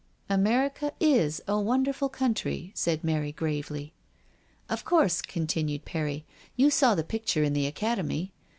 "America 0.31 0.93
is 0.99 1.43
a 1.47 1.59
wonderful 1.61 2.09
country," 2.09 2.71
said 2.73 3.03
Mary 3.03 3.31
gravely. 3.31 3.93
"Of 4.67 4.83
course," 4.83 5.21
continued 5.21 5.85
Perry, 5.85 6.25
"you've 6.55 6.73
seen 6.73 6.89
my 6.89 6.95
big 6.95 7.07
picture 7.07 7.43
in 7.43 7.53
the 7.53 7.67
Academy. 7.67 8.31